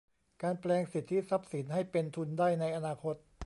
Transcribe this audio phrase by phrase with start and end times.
[0.43, 3.15] การแปลงสิทธิทรัพย์สินให้เป็นทุนได้ในอนาคต